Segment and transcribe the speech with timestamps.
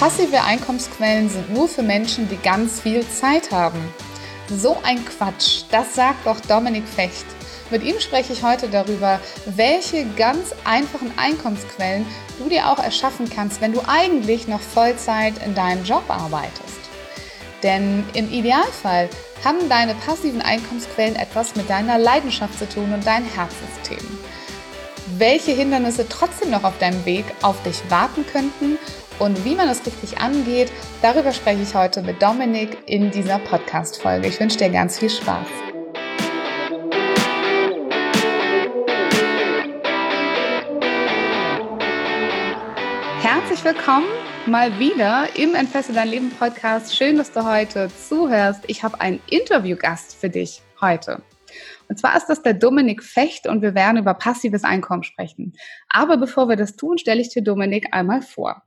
[0.00, 3.92] Passive Einkommensquellen sind nur für Menschen, die ganz viel Zeit haben.
[4.48, 7.26] So ein Quatsch, das sagt doch Dominik Fecht.
[7.70, 12.06] Mit ihm spreche ich heute darüber, welche ganz einfachen Einkommensquellen
[12.38, 16.80] du dir auch erschaffen kannst, wenn du eigentlich noch Vollzeit in deinem Job arbeitest.
[17.62, 19.10] Denn im Idealfall
[19.44, 24.18] haben deine passiven Einkommensquellen etwas mit deiner Leidenschaft zu tun und deinen Herzensthemen.
[25.20, 28.78] Welche Hindernisse trotzdem noch auf deinem Weg auf dich warten könnten
[29.18, 34.28] und wie man es richtig angeht, darüber spreche ich heute mit Dominik in dieser Podcast-Folge.
[34.28, 35.46] Ich wünsche dir ganz viel Spaß.
[43.20, 44.06] Herzlich willkommen
[44.46, 46.96] mal wieder im Entfesse dein Leben Podcast.
[46.96, 48.62] Schön, dass du heute zuhörst.
[48.68, 51.20] Ich habe einen Interviewgast für dich heute.
[51.90, 55.54] Und zwar ist das der Dominik Fecht und wir werden über passives Einkommen sprechen.
[55.88, 58.62] Aber bevor wir das tun, stelle ich dir Dominik einmal vor.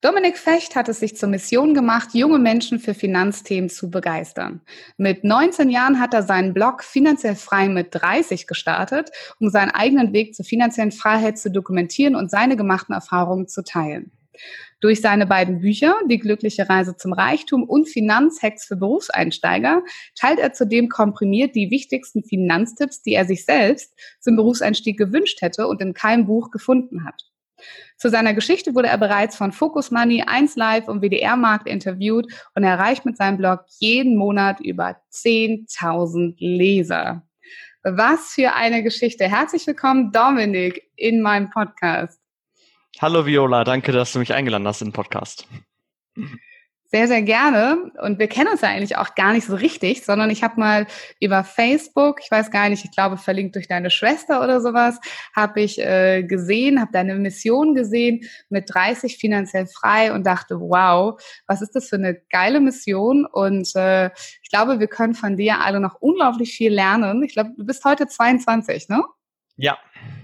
[0.00, 4.60] Dominik Fecht hat es sich zur Mission gemacht, junge Menschen für Finanzthemen zu begeistern.
[4.96, 10.12] Mit 19 Jahren hat er seinen Blog Finanziell frei mit 30 gestartet, um seinen eigenen
[10.12, 14.10] Weg zur finanziellen Freiheit zu dokumentieren und seine gemachten Erfahrungen zu teilen.
[14.80, 19.82] Durch seine beiden Bücher, Die glückliche Reise zum Reichtum und Finanzhacks für Berufseinsteiger,
[20.18, 25.66] teilt er zudem komprimiert die wichtigsten Finanztipps, die er sich selbst zum Berufseinstieg gewünscht hätte
[25.66, 27.30] und in keinem Buch gefunden hat.
[27.98, 32.64] Zu seiner Geschichte wurde er bereits von Focus Money, 1Live und WDR Markt interviewt und
[32.64, 37.26] erreicht mit seinem Blog jeden Monat über 10.000 Leser.
[37.82, 39.24] Was für eine Geschichte.
[39.24, 42.19] Herzlich willkommen, Dominik, in meinem Podcast.
[43.00, 45.48] Hallo Viola, danke, dass du mich eingeladen hast in den Podcast.
[46.84, 47.90] Sehr, sehr gerne.
[48.02, 50.86] Und wir kennen uns ja eigentlich auch gar nicht so richtig, sondern ich habe mal
[51.18, 55.00] über Facebook, ich weiß gar nicht, ich glaube verlinkt durch deine Schwester oder sowas,
[55.34, 61.18] habe ich äh, gesehen, habe deine Mission gesehen mit 30 finanziell frei und dachte, wow,
[61.46, 63.24] was ist das für eine geile Mission?
[63.24, 64.10] Und äh,
[64.42, 67.22] ich glaube, wir können von dir alle noch unglaublich viel lernen.
[67.22, 69.02] Ich glaube, du bist heute 22, ne?
[69.56, 69.78] Ja.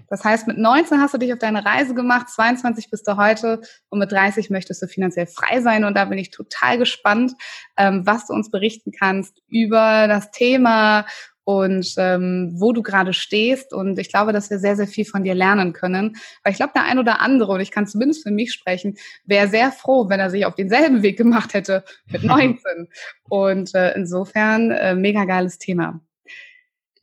[0.09, 3.61] Das heißt, mit 19 hast du dich auf deine Reise gemacht, 22 bist du heute
[3.89, 5.84] und mit 30 möchtest du finanziell frei sein.
[5.84, 7.33] Und da bin ich total gespannt,
[7.77, 11.06] ähm, was du uns berichten kannst über das Thema
[11.47, 13.72] und ähm, wo du gerade stehst.
[13.72, 16.17] Und ich glaube, dass wir sehr, sehr viel von dir lernen können.
[16.43, 19.47] Weil ich glaube, der ein oder andere, und ich kann zumindest für mich sprechen, wäre
[19.47, 22.88] sehr froh, wenn er sich auf denselben Weg gemacht hätte mit 19.
[23.28, 26.00] und äh, insofern äh, mega geiles Thema.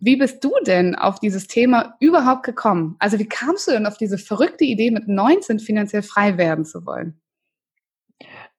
[0.06, 2.97] Wie bist du denn auf dieses Thema überhaupt gekommen?
[3.00, 6.86] Also wie kamst du denn auf diese verrückte Idee, mit 19 finanziell frei werden zu
[6.86, 7.22] wollen?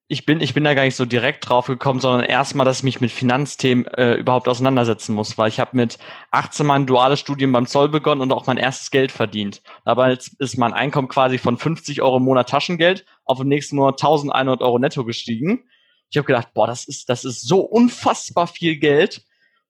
[0.08, 2.84] Ich bin, ich bin da gar nicht so direkt drauf gekommen, sondern erstmal, dass ich
[2.84, 5.98] mich mit Finanzthemen äh, überhaupt auseinandersetzen muss, weil ich habe mit
[6.30, 9.60] 18 mein duales Studium beim Zoll begonnen und auch mein erstes Geld verdient.
[9.84, 14.02] Dabei ist mein Einkommen quasi von 50 Euro im Monat Taschengeld auf dem nächsten Monat
[14.02, 15.64] 1100 Euro netto gestiegen.
[16.08, 19.26] Ich habe gedacht, boah, das ist, das ist so unfassbar viel Geld.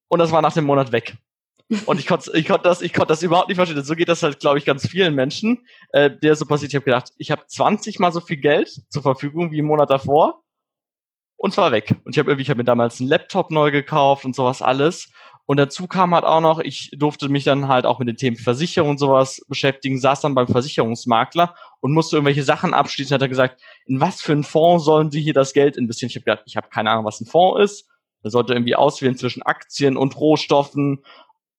[0.07, 1.17] Und das war nach dem Monat weg.
[1.87, 3.83] Und ich konnte ich konnte das, ich konnte das überhaupt nicht verstehen.
[3.83, 6.73] So geht das halt, glaube ich, ganz vielen Menschen, äh, der so passiert.
[6.73, 9.91] Ich habe gedacht, ich habe 20 mal so viel Geld zur Verfügung wie im Monat
[9.91, 10.45] davor
[11.37, 11.95] und zwar weg.
[12.05, 15.11] Und ich habe irgendwie, ich habe mir damals einen Laptop neu gekauft und sowas alles.
[15.47, 18.37] Und dazu kam halt auch noch, ich durfte mich dann halt auch mit den Themen
[18.37, 23.15] Versicherung und sowas beschäftigen, saß dann beim Versicherungsmakler und musste irgendwelche Sachen abschließen.
[23.15, 26.09] Hat er gesagt, in was für einen Fonds sollen Sie hier das Geld investieren?
[26.09, 27.91] Ich habe gedacht, ich habe keine Ahnung, was ein Fonds ist.
[28.23, 31.05] Er sollte irgendwie auswählen zwischen Aktien und Rohstoffen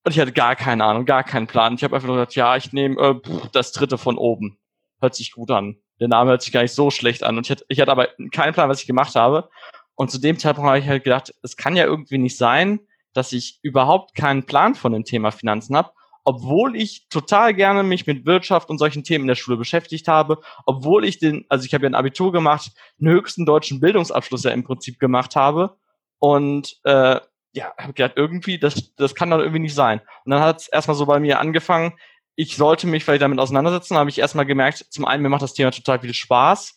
[0.06, 1.74] und ich hatte gar keine Ahnung, gar keinen Plan.
[1.74, 3.16] Ich habe einfach nur gesagt, ja, ich nehme äh,
[3.52, 4.60] das dritte von oben.
[5.02, 5.78] Hört sich gut an.
[6.00, 7.38] Der Name hört sich gar nicht so schlecht an.
[7.38, 9.50] Und ich hatte, ich hatte aber keinen Plan, was ich gemacht habe.
[9.96, 12.82] Und zu dem Zeitpunkt habe ich halt gedacht, es kann ja irgendwie nicht sein,
[13.14, 15.92] dass ich überhaupt keinen Plan von dem Thema Finanzen habe,
[16.24, 20.40] obwohl ich total gerne mich mit Wirtschaft und solchen Themen in der Schule beschäftigt habe,
[20.66, 24.52] obwohl ich den, also ich habe ja ein Abitur gemacht, den höchsten deutschen Bildungsabschluss ja
[24.52, 25.78] im Prinzip gemacht habe
[26.20, 27.20] und äh,
[27.56, 30.02] ja, habe gedacht, irgendwie, das, das kann doch irgendwie nicht sein.
[30.26, 31.94] Und dann hat es erstmal so bei mir angefangen,
[32.36, 35.54] ich sollte mich vielleicht damit auseinandersetzen, habe ich erstmal gemerkt, zum einen, mir macht das
[35.54, 36.76] Thema total viel Spaß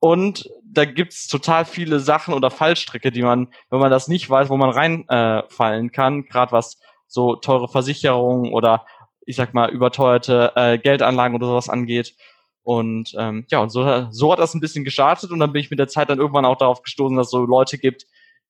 [0.00, 4.48] und da gibt's total viele Sachen oder Fallstricke, die man, wenn man das nicht weiß,
[4.48, 8.86] wo man reinfallen äh, kann, gerade was so teure Versicherungen oder
[9.24, 12.16] ich sag mal überteuerte äh, Geldanlagen oder sowas angeht.
[12.64, 15.70] Und ähm, ja, und so, so hat das ein bisschen gestartet und dann bin ich
[15.70, 18.06] mit der Zeit dann irgendwann auch darauf gestoßen, dass es so Leute gibt,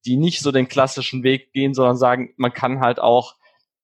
[0.07, 3.37] die nicht so den klassischen Weg gehen, sondern sagen, man kann halt auch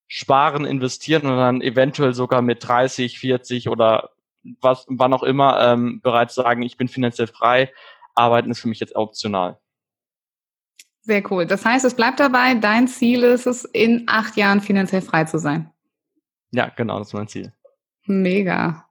[0.06, 4.10] sparen, investieren und dann eventuell sogar mit 30, 40 oder
[4.60, 7.72] was, wann auch immer ähm, bereits sagen, ich bin finanziell frei.
[8.14, 9.58] Arbeiten ist für mich jetzt optional.
[11.00, 11.46] Sehr cool.
[11.46, 15.38] Das heißt, es bleibt dabei, dein Ziel ist es, in acht Jahren finanziell frei zu
[15.38, 15.70] sein.
[16.50, 17.52] Ja, genau, das ist mein Ziel.
[18.06, 18.88] Mega.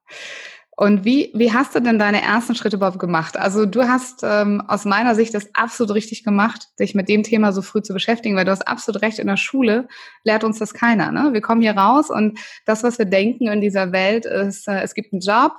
[0.75, 3.37] Und wie, wie hast du denn deine ersten Schritte überhaupt gemacht?
[3.37, 7.51] Also du hast ähm, aus meiner Sicht das absolut richtig gemacht, dich mit dem Thema
[7.51, 9.87] so früh zu beschäftigen, weil du hast absolut recht, in der Schule
[10.23, 11.11] lehrt uns das keiner.
[11.11, 11.29] Ne?
[11.31, 14.95] Wir kommen hier raus und das, was wir denken in dieser Welt, ist, äh, es
[14.95, 15.53] gibt einen Job,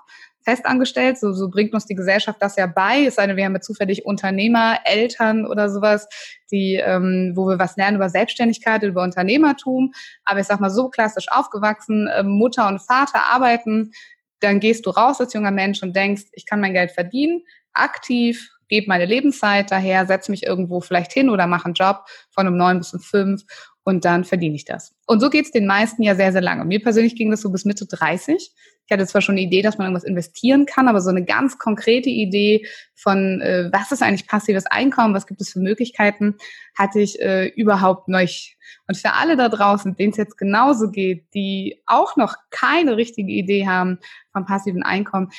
[0.44, 3.54] festangestellt, so, so bringt uns die Gesellschaft das ja bei, es sei denn, wir haben
[3.54, 6.06] ja zufällig Unternehmer, Eltern oder sowas,
[6.50, 9.92] die, ähm, wo wir was lernen über Selbstständigkeit, über Unternehmertum,
[10.24, 13.92] aber ich sag mal so klassisch aufgewachsen, äh, Mutter und Vater arbeiten,
[14.40, 17.42] dann gehst du raus als junger Mensch und denkst, ich kann mein Geld verdienen,
[17.72, 22.48] aktiv, gebe meine Lebenszeit daher, setze mich irgendwo vielleicht hin oder mache einen Job von
[22.48, 23.42] um neun bis um fünf
[23.84, 24.94] und dann verdiene ich das.
[25.06, 26.64] Und so geht es den meisten ja sehr, sehr lange.
[26.64, 28.52] Mir persönlich ging das so bis Mitte 30.
[28.86, 31.58] Ich hatte zwar schon eine Idee, dass man irgendwas investieren kann, aber so eine ganz
[31.58, 36.36] konkrete Idee von, äh, was ist eigentlich passives Einkommen, was gibt es für Möglichkeiten,
[36.76, 38.56] hatte ich äh, überhaupt nicht.
[38.86, 43.32] Und für alle da draußen, denen es jetzt genauso geht, die auch noch keine richtige
[43.32, 43.98] Idee haben
[44.32, 45.30] vom passiven Einkommen,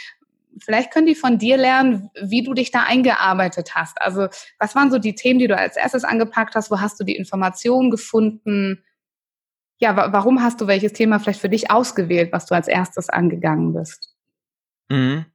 [0.59, 4.01] vielleicht können die von dir lernen, wie du dich da eingearbeitet hast.
[4.01, 4.27] Also
[4.59, 6.71] was waren so die Themen, die du als erstes angepackt hast?
[6.71, 8.83] Wo hast du die Informationen gefunden?
[9.79, 13.09] Ja, wa warum hast du welches Thema vielleicht für dich ausgewählt, was du als erstes
[13.09, 14.15] angegangen bist?
[14.89, 15.25] Mhm.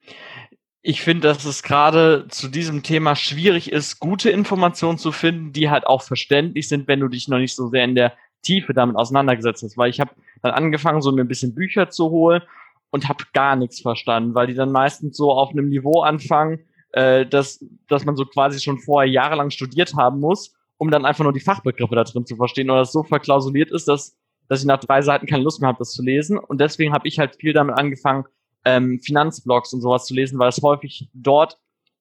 [0.82, 5.69] Ich finde, dass es gerade zu diesem Thema schwierig ist, gute Informationen zu finden, die
[5.69, 8.96] halt auch verständlich sind, wenn du dich noch nicht so sehr in der Tiefe damit
[8.96, 9.76] auseinandergesetzt hast.
[9.76, 10.12] Weil ich habe
[10.43, 12.43] dann angefangen, so mir ein bisschen Bücher zu holen
[12.90, 16.60] und habe gar nichts verstanden, weil die dann meistens so auf einem Niveau anfangen,
[16.93, 21.25] äh, dass, dass man so quasi schon vorher jahrelang studiert haben muss, um dann einfach
[21.25, 24.16] nur die Fachbegriffe da drin zu verstehen oder das so verklausuliert ist, dass,
[24.50, 26.37] dass ich nach drei Seiten keine Lust mehr habe, das zu lesen.
[26.37, 28.25] Und deswegen habe ich halt viel damit angefangen,
[28.64, 31.56] ähm, Finanzblogs und sowas zu lesen, weil es häufig dort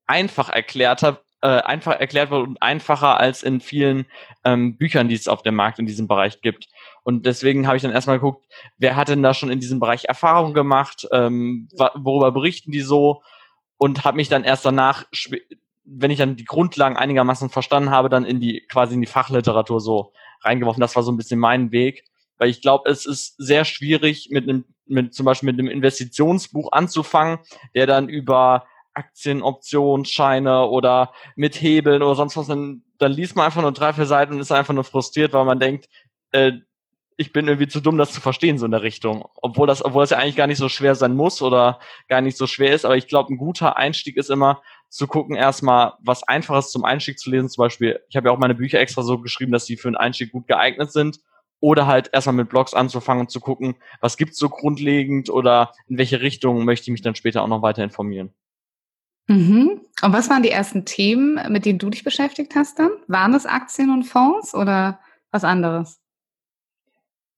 [0.08, 4.08] einfach erklärt hat, äh, einfach erklärt wird und einfacher als in vielen
[4.44, 6.68] ähm, Büchern, die es auf dem Markt in diesem Bereich gibt.
[7.04, 8.44] Und deswegen habe ich dann erstmal geguckt,
[8.80, 13.22] wer hat denn da schon in diesem Bereich Erfahrung gemacht, ähm, worüber berichten die so
[13.78, 15.06] und habe mich dann erst danach,
[15.86, 19.80] wenn ich dann die Grundlagen einigermaßen verstanden habe, dann in die quasi in die Fachliteratur
[19.80, 20.82] so reingeworfen.
[20.82, 22.06] Das war so ein bisschen mein Weg,
[22.40, 26.72] weil ich glaube, es ist sehr schwierig mit einem mit zum Beispiel mit einem Investitionsbuch
[26.72, 27.38] anzufangen,
[27.76, 33.46] der dann über Aktien, Optionsscheine oder mit Hebeln oder sonst was, dann, dann liest man
[33.46, 35.88] einfach nur drei, vier Seiten und ist einfach nur frustriert, weil man denkt,
[36.32, 36.54] äh,
[37.18, 39.28] ich bin irgendwie zu dumm, das zu verstehen, so in der Richtung.
[39.36, 42.38] Obwohl das, obwohl das ja eigentlich gar nicht so schwer sein muss oder gar nicht
[42.38, 42.86] so schwer ist.
[42.86, 47.20] Aber ich glaube, ein guter Einstieg ist immer zu gucken, erstmal was Einfaches zum Einstieg
[47.20, 47.50] zu lesen.
[47.50, 49.98] Zum Beispiel, ich habe ja auch meine Bücher extra so geschrieben, dass sie für einen
[49.98, 51.20] Einstieg gut geeignet sind.
[51.62, 55.98] Oder halt erstmal mit Blogs anzufangen und zu gucken, was gibt's so grundlegend oder in
[55.98, 58.34] welche Richtung möchte ich mich dann später auch noch weiter informieren.
[59.28, 59.82] Mhm.
[60.02, 62.92] Und was waren die ersten Themen, mit denen du dich beschäftigt hast dann?
[63.08, 65.00] Waren es Aktien und Fonds oder
[65.32, 66.00] was anderes?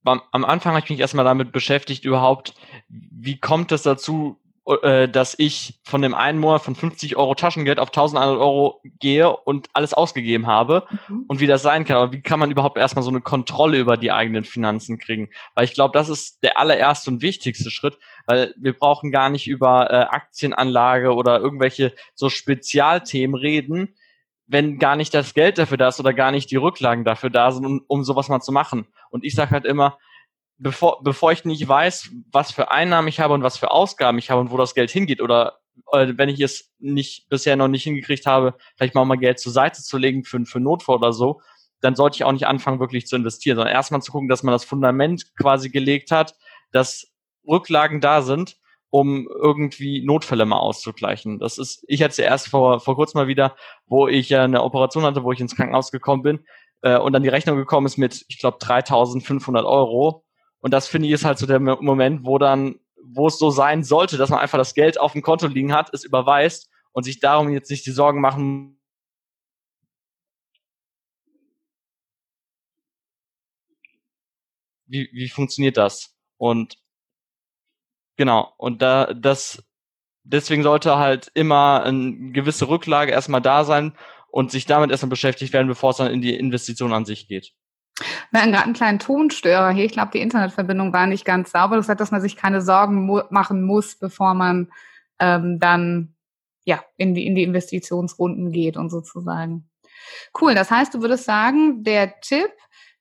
[0.03, 2.53] am, am Anfang habe ich mich erstmal damit beschäftigt, überhaupt,
[2.88, 4.39] wie kommt es dazu,
[4.83, 9.29] äh, dass ich von dem einen Monat von 50 Euro Taschengeld auf 1100 Euro gehe
[9.29, 11.25] und alles ausgegeben habe mhm.
[11.28, 11.97] und wie das sein kann.
[11.97, 15.30] Aber wie kann man überhaupt erstmal so eine Kontrolle über die eigenen Finanzen kriegen?
[15.56, 19.47] Weil ich glaube, das ist der allererste und wichtigste Schritt, weil wir brauchen gar nicht
[19.47, 23.95] über äh, Aktienanlage oder irgendwelche so Spezialthemen reden,
[24.47, 27.51] wenn gar nicht das Geld dafür da ist oder gar nicht die Rücklagen dafür da
[27.51, 28.87] sind, um, um sowas mal zu machen.
[29.09, 29.97] Und ich sage halt immer,
[30.61, 34.30] bevor, bevor ich nicht weiß, was für Einnahmen ich habe und was für Ausgaben ich
[34.30, 35.59] habe und wo das Geld hingeht oder
[35.91, 39.51] äh, wenn ich es nicht bisher noch nicht hingekriegt habe, vielleicht mal mal Geld zur
[39.51, 41.41] Seite zu legen für, für Notfall oder so,
[41.81, 44.53] dann sollte ich auch nicht anfangen, wirklich zu investieren, sondern erstmal zu gucken, dass man
[44.53, 46.35] das Fundament quasi gelegt hat,
[46.71, 47.11] dass
[47.47, 48.57] Rücklagen da sind
[48.91, 51.39] um irgendwie Notfälle mal auszugleichen.
[51.39, 53.56] Das ist, ich hatte erst vor, vor kurzem mal wieder,
[53.87, 56.45] wo ich eine Operation hatte, wo ich ins Krankenhaus gekommen bin
[56.81, 60.25] äh, und dann die Rechnung gekommen ist mit, ich glaube, 3.500 Euro.
[60.61, 63.83] Und das finde ich ist halt so der Moment, wo dann, wo es so sein
[63.83, 67.19] sollte, dass man einfach das Geld auf dem Konto liegen hat, es überweist und sich
[67.19, 68.77] darum jetzt nicht die Sorgen machen
[74.87, 76.15] wie, wie funktioniert das?
[76.37, 76.77] Und
[78.18, 78.53] Genau.
[78.57, 79.63] Und da, das,
[80.23, 83.97] deswegen sollte halt immer eine gewisse Rücklage erstmal da sein
[84.30, 87.53] und sich damit erstmal beschäftigt werden, bevor es dann in die Investition an sich geht.
[88.31, 89.85] Wir hatten gerade einen kleinen Tonstörer hier.
[89.85, 91.76] Ich glaube, die Internetverbindung war nicht ganz sauber.
[91.76, 94.71] Das heißt, dass man sich keine Sorgen machen muss, bevor man
[95.19, 96.16] ähm, dann
[96.64, 99.69] ja in die, in die Investitionsrunden geht und sozusagen.
[100.40, 102.52] Cool, das heißt, du würdest sagen, der Tipp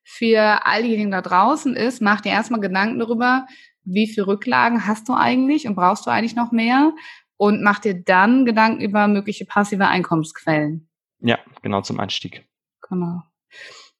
[0.03, 3.47] für all diejenigen da draußen ist, mach dir erstmal Gedanken darüber,
[3.83, 6.93] wie viel Rücklagen hast du eigentlich und brauchst du eigentlich noch mehr?
[7.37, 10.87] Und mach dir dann Gedanken über mögliche passive Einkommensquellen.
[11.19, 12.45] Ja, genau zum Einstieg.
[12.87, 13.23] Genau.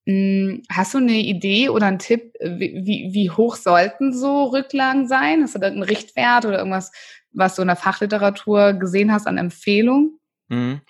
[0.08, 5.43] Hm, hast du eine Idee oder einen Tipp, wie, wie, hoch sollten so Rücklagen sein?
[5.43, 6.91] Hast du da einen Richtwert oder irgendwas,
[7.31, 10.20] was du in der Fachliteratur gesehen hast an Empfehlungen?
[10.50, 10.81] Mhm.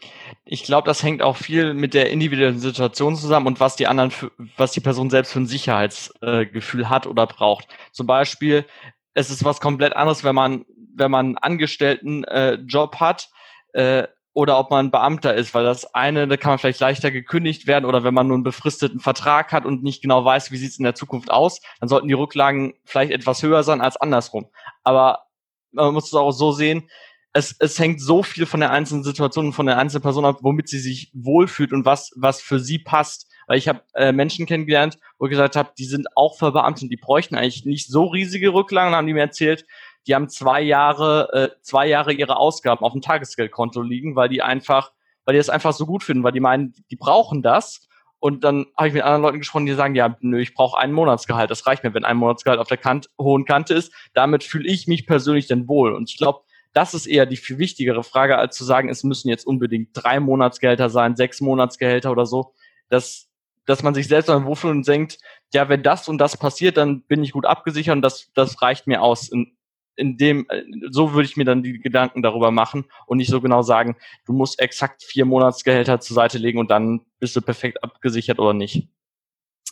[0.46, 4.12] Ich glaube, das hängt auch viel mit der individuellen Situation zusammen und was die anderen,
[4.12, 7.68] für, was die Person selbst für ein Sicherheitsgefühl äh, hat oder braucht.
[7.92, 8.66] Zum Beispiel,
[9.14, 10.66] es ist was komplett anderes, wenn man,
[10.96, 13.30] wenn man einen Angestelltenjob äh, hat
[13.74, 17.68] äh, oder ob man Beamter ist, weil das eine, da kann man vielleicht leichter gekündigt
[17.68, 20.72] werden oder wenn man nur einen befristeten Vertrag hat und nicht genau weiß, wie sieht
[20.72, 24.48] es in der Zukunft aus, dann sollten die Rücklagen vielleicht etwas höher sein als andersrum.
[24.84, 25.26] Aber
[25.72, 26.90] man muss es auch so sehen,
[27.34, 30.40] es, es hängt so viel von der einzelnen Situation und von der einzelnen Person ab,
[30.42, 33.30] womit sie sich wohlfühlt und was, was für sie passt.
[33.48, 36.90] Weil ich habe äh, Menschen kennengelernt, wo ich gesagt habe, die sind auch verbeamtet und
[36.90, 39.66] die bräuchten eigentlich nicht so riesige Rücklagen, haben die mir erzählt,
[40.08, 44.42] die haben zwei Jahre, äh, zwei Jahre ihre Ausgaben auf dem Tagesgeldkonto liegen, weil die
[44.42, 44.92] einfach,
[45.26, 47.88] weil die das einfach so gut finden, weil die meinen, die brauchen das.
[48.20, 50.92] Und dann habe ich mit anderen Leuten gesprochen, die sagen, ja, nö, ich brauche ein
[50.92, 51.50] Monatsgehalt.
[51.50, 53.92] Das reicht mir, wenn ein Monatsgehalt auf der Kant hohen Kante ist.
[54.14, 55.94] Damit fühle ich mich persönlich dann wohl.
[55.94, 56.42] Und ich glaube,
[56.74, 60.20] das ist eher die viel wichtigere Frage, als zu sagen, es müssen jetzt unbedingt drei
[60.20, 62.54] Monatsgehälter sein, sechs Monatsgehälter oder so.
[62.90, 63.28] Dass,
[63.66, 65.18] dass man sich selbst mal wohlfühlt und denkt,
[65.54, 68.86] ja, wenn das und das passiert, dann bin ich gut abgesichert und das, das reicht
[68.86, 69.30] mir aus.
[69.30, 69.58] In,
[69.96, 70.48] in dem,
[70.90, 73.96] so würde ich mir dann die Gedanken darüber machen und nicht so genau sagen,
[74.26, 78.54] du musst exakt vier Monatsgehälter zur Seite legen und dann bist du perfekt abgesichert oder
[78.54, 78.88] nicht.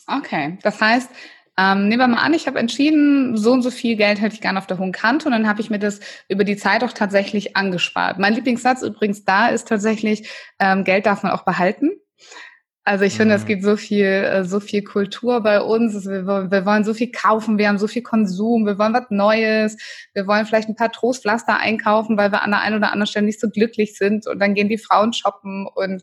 [0.06, 1.10] Okay, das heißt,
[1.56, 4.40] ähm, nehmen wir mal an, ich habe entschieden, so und so viel Geld hätte ich
[4.40, 6.92] gerne auf der hohen Kante und dann habe ich mir das über die Zeit auch
[6.92, 8.18] tatsächlich angespart.
[8.18, 11.90] Mein Lieblingssatz übrigens da ist tatsächlich, ähm, Geld darf man auch behalten.
[12.90, 13.46] Also ich finde, es mhm.
[13.46, 16.04] gibt so viel, äh, so viel Kultur bei uns.
[16.04, 19.76] Wir, wir, wollen so viel kaufen, wir haben so viel Konsum, wir wollen was Neues,
[20.12, 23.26] wir wollen vielleicht ein paar Trostpflaster einkaufen, weil wir an der einen oder anderen Stelle
[23.26, 26.02] nicht so glücklich sind und dann gehen die Frauen shoppen und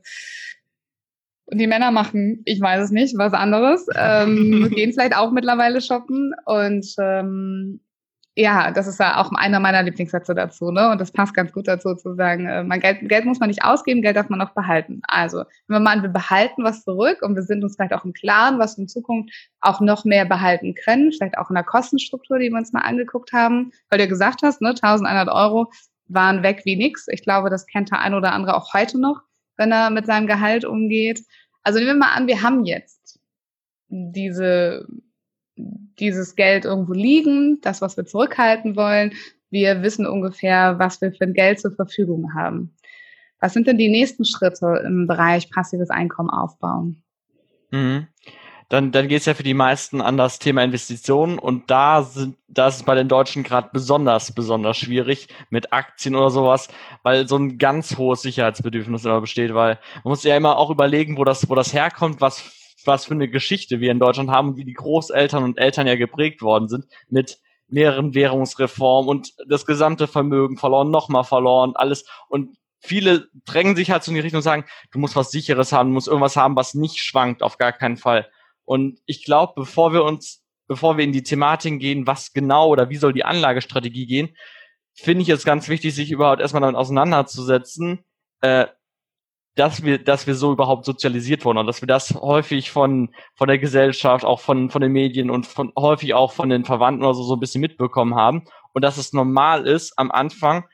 [1.50, 5.82] und die Männer machen, ich weiß es nicht, was anderes, ähm, gehen vielleicht auch mittlerweile
[5.82, 6.34] shoppen.
[6.46, 7.82] Und ähm,
[8.40, 10.92] ja, das ist ja auch einer meiner Lieblingssätze dazu, ne?
[10.92, 13.64] Und das passt ganz gut dazu zu sagen, äh, man Geld, Geld muss man nicht
[13.64, 15.02] ausgeben, Geld darf man auch behalten.
[15.08, 18.14] Also, wenn wir mal, wir behalten was zurück und wir sind uns vielleicht auch im
[18.14, 22.38] Klaren, was wir in Zukunft auch noch mehr behalten können, vielleicht auch in der Kostenstruktur,
[22.38, 25.72] die wir uns mal angeguckt haben, weil du gesagt hast, ne, 1100 Euro
[26.08, 27.08] waren weg wie nix.
[27.08, 29.22] Ich glaube, das kennt der ein oder andere auch heute noch
[29.58, 31.24] wenn er mit seinem Gehalt umgeht.
[31.64, 33.20] Also nehmen wir mal an, wir haben jetzt
[33.90, 34.88] diese,
[35.58, 39.14] dieses Geld irgendwo liegen, das, was wir zurückhalten wollen.
[39.50, 42.76] Wir wissen ungefähr, was wir für ein Geld zur Verfügung haben.
[43.40, 47.02] Was sind denn die nächsten Schritte im Bereich passives Einkommen aufbauen?
[47.72, 48.08] Mhm
[48.70, 52.36] dann, dann geht es ja für die meisten an das Thema Investitionen und da sind,
[52.50, 56.68] da ist es bei den Deutschen gerade besonders, besonders schwierig mit Aktien oder sowas,
[57.02, 61.18] weil so ein ganz hohes Sicherheitsbedürfnis immer besteht, weil man muss ja immer auch überlegen,
[61.18, 62.44] wo das, wo das herkommt, was,
[62.88, 66.42] was für eine Geschichte wir in Deutschland haben wie die Großeltern und Eltern ja geprägt
[66.42, 73.28] worden sind mit mehreren Währungsreformen und das gesamte Vermögen verloren, nochmal verloren, alles und viele
[73.46, 75.94] drängen sich halt so in die Richtung und sagen, du musst was sicheres haben, du
[75.94, 78.30] musst irgendwas haben, was nicht schwankt, auf gar keinen Fall.
[78.64, 82.90] Und ich glaube, bevor wir uns, bevor wir in die Thematik gehen, was genau oder
[82.90, 84.36] wie soll die Anlagestrategie gehen,
[84.94, 88.04] finde ich es ganz wichtig, sich überhaupt erstmal damit auseinanderzusetzen,
[88.42, 88.68] äh,
[89.58, 93.48] dass wir, dass wir so überhaupt sozialisiert wurden und dass wir das häufig von, von
[93.48, 97.16] der Gesellschaft, auch von, von den Medien und von, häufig auch von den Verwandten oder
[97.16, 100.66] so, so ein bisschen mitbekommen haben und dass es normal ist, am Anfang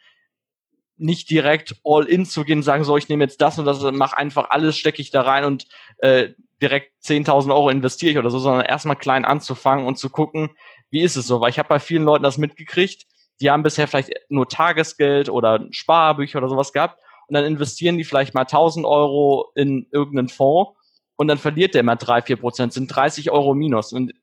[0.98, 3.82] nicht direkt all in zu gehen und sagen, so, ich nehme jetzt das und das,
[3.94, 5.66] mach einfach alles, stecke ich da rein und
[6.00, 6.30] äh,
[6.62, 10.52] direkt 10.000 Euro investiere ich oder so, sondern erstmal klein anzufangen und zu gucken,
[10.90, 11.42] wie ist es so?
[11.42, 13.06] Weil ich habe bei vielen Leuten das mitgekriegt,
[13.42, 17.00] die haben bisher vielleicht nur Tagesgeld oder Sparbücher oder sowas gehabt
[17.34, 20.78] und dann investieren die vielleicht mal 1.000 Euro in irgendeinen Fonds
[21.16, 23.92] und dann verliert der mal 3, 4 Prozent, sind 30 Euro minus.
[23.92, 24.14] Und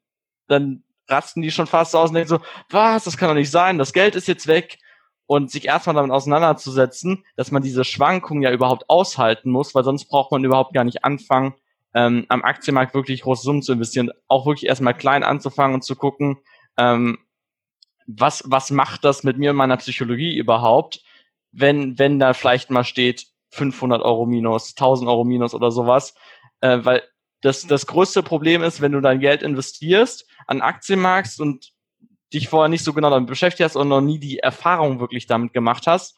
[0.46, 2.38] dann rasten die schon fast aus und denken so,
[2.68, 4.78] was, das kann doch nicht sein, das Geld ist jetzt weg.
[5.26, 10.04] Und sich erstmal damit auseinanderzusetzen, dass man diese Schwankungen ja überhaupt aushalten muss, weil sonst
[10.04, 11.54] braucht man überhaupt gar nicht anfangen,
[11.94, 15.96] ähm, am Aktienmarkt wirklich große Summen zu investieren, auch wirklich erstmal klein anzufangen und zu
[15.96, 16.38] gucken,
[16.76, 17.18] ähm,
[18.06, 21.02] was, was macht das mit mir und meiner Psychologie überhaupt,
[21.52, 26.14] wenn, wenn da vielleicht mal steht 500 Euro minus, 1000 Euro minus oder sowas,
[26.60, 27.02] äh, weil
[27.42, 31.72] das, das größte Problem ist, wenn du dein Geld investierst an Aktienmarkt und
[32.32, 35.52] dich vorher nicht so genau damit beschäftigt hast und noch nie die Erfahrung wirklich damit
[35.52, 36.16] gemacht hast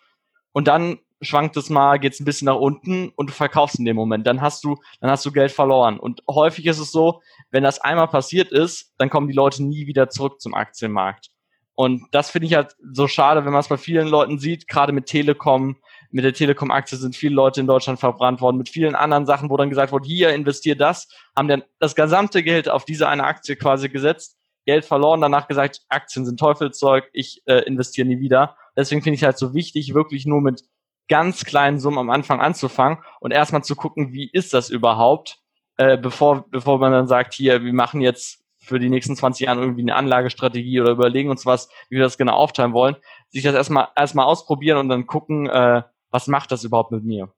[0.53, 3.85] und dann schwankt es mal, geht es ein bisschen nach unten und du verkaufst in
[3.85, 4.27] dem Moment.
[4.27, 5.99] Dann hast du, dann hast du Geld verloren.
[5.99, 9.87] Und häufig ist es so, wenn das einmal passiert ist, dann kommen die Leute nie
[9.87, 11.31] wieder zurück zum Aktienmarkt.
[11.75, 14.93] Und das finde ich halt so schade, wenn man es bei vielen Leuten sieht, gerade
[14.93, 15.77] mit Telekom,
[16.11, 19.57] mit der Telekom-Aktie sind viele Leute in Deutschland verbrannt worden, mit vielen anderen Sachen, wo
[19.57, 23.57] dann gesagt wurde, hier investiert das, haben dann das gesamte Geld auf diese eine Aktie
[23.57, 24.37] quasi gesetzt,
[24.67, 28.57] Geld verloren, danach gesagt, Aktien sind Teufelszeug, ich äh, investiere nie wieder.
[28.77, 30.63] Deswegen finde ich halt so wichtig, wirklich nur mit
[31.09, 35.39] ganz kleinen Summen am Anfang anzufangen und erstmal zu gucken, wie ist das überhaupt,
[35.79, 39.61] äh, bevor, bevor man dann sagt, hier, wir machen jetzt für die nächsten 20 Jahre
[39.61, 42.97] irgendwie eine Anlagestrategie oder überlegen uns was, wie wir das genau aufteilen wollen,
[43.29, 47.33] sich das erstmal erstmal ausprobieren und dann gucken, äh, was macht das überhaupt mit mir?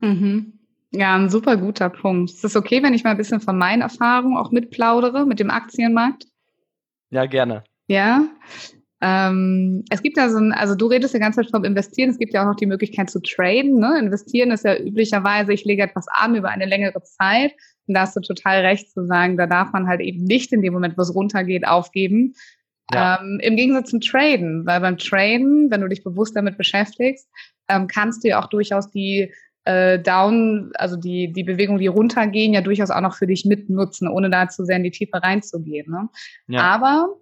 [0.00, 0.58] Mhm.
[0.90, 2.30] Ja, ein super guter Punkt.
[2.30, 5.50] Ist es okay, wenn ich mal ein bisschen von meinen Erfahrungen auch mitplaudere mit dem
[5.50, 6.26] Aktienmarkt?
[7.10, 7.64] Ja, gerne.
[7.88, 8.24] Ja.
[9.00, 12.18] Ähm, es gibt ja so ein, also du redest ja ganz Zeit vom Investieren, es
[12.18, 13.78] gibt ja auch noch die Möglichkeit zu traden.
[13.78, 13.98] Ne?
[13.98, 17.52] Investieren ist ja üblicherweise, ich lege etwas an über eine längere Zeit.
[17.94, 20.72] Da hast du total recht zu sagen, da darf man halt eben nicht in dem
[20.72, 22.34] Moment, wo es runtergeht, aufgeben.
[22.92, 23.20] Ja.
[23.20, 27.28] Ähm, Im Gegensatz zum Traden, weil beim Traden, wenn du dich bewusst damit beschäftigst,
[27.68, 29.32] ähm, kannst du ja auch durchaus die
[29.64, 34.08] äh, Down, also die, die Bewegungen, die runtergehen, ja durchaus auch noch für dich mitnutzen,
[34.08, 35.90] ohne da zu sehr in die Tiefe reinzugehen.
[35.90, 36.08] Ne?
[36.46, 36.62] Ja.
[36.62, 37.16] Aber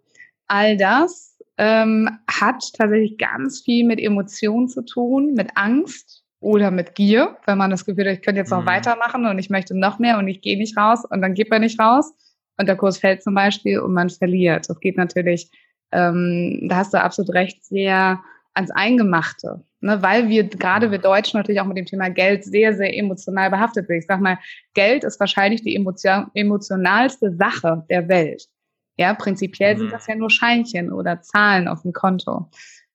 [0.47, 6.95] all das ähm, hat tatsächlich ganz viel mit Emotionen zu tun, mit Angst oder mit
[6.95, 8.67] Gier, wenn man das Gefühl hat, ich könnte jetzt noch mhm.
[8.67, 11.61] weitermachen und ich möchte noch mehr und ich gehe nicht raus und dann geht man
[11.61, 12.15] nicht raus
[12.57, 14.71] und der Kurs fällt zum Beispiel und man verliert.
[14.71, 15.51] Das geht natürlich,
[15.91, 18.21] ähm, da hast du absolut recht, sehr
[18.55, 19.65] ans Eingemachte.
[19.81, 23.51] Ne, weil wir, gerade wir Deutschen natürlich auch mit dem Thema Geld sehr, sehr emotional
[23.51, 23.97] behaftet sind.
[23.97, 24.39] Ich sag mal,
[24.73, 28.47] Geld ist wahrscheinlich die emotion emotionalste Sache der Welt.
[28.97, 29.79] Ja, prinzipiell mhm.
[29.81, 32.49] sind das ja nur Scheinchen oder Zahlen auf dem Konto.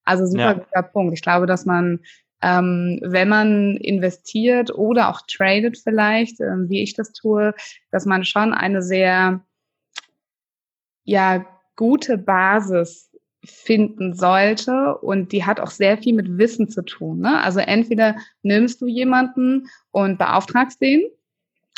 [0.06, 0.54] Also super ja.
[0.54, 1.14] guter Punkt.
[1.14, 2.00] Ich glaube, dass man,
[2.42, 7.54] ähm, wenn man investiert oder auch tradet vielleicht, äh, wie ich das tue,
[7.92, 9.42] dass man schon eine sehr,
[11.04, 13.10] ja, gute Basis
[13.44, 17.20] finden sollte und die hat auch sehr viel mit Wissen zu tun.
[17.22, 17.42] Ne?
[17.42, 21.02] Also entweder nimmst du jemanden und beauftragst den